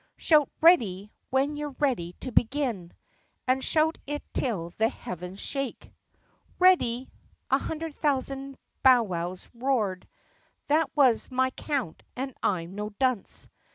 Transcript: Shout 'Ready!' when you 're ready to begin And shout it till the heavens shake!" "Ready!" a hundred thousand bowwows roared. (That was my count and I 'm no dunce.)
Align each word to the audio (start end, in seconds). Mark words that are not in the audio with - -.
Shout 0.17 0.49
'Ready!' 0.61 1.11
when 1.29 1.55
you 1.57 1.67
're 1.67 1.75
ready 1.77 2.13
to 2.21 2.31
begin 2.31 2.91
And 3.47 3.63
shout 3.63 3.99
it 4.07 4.23
till 4.33 4.71
the 4.71 4.89
heavens 4.89 5.39
shake!" 5.39 5.93
"Ready!" 6.57 7.11
a 7.51 7.59
hundred 7.59 7.93
thousand 7.93 8.57
bowwows 8.83 9.47
roared. 9.53 10.07
(That 10.69 10.89
was 10.95 11.29
my 11.29 11.51
count 11.51 12.01
and 12.15 12.33
I 12.41 12.63
'm 12.63 12.73
no 12.73 12.89
dunce.) 12.99 13.47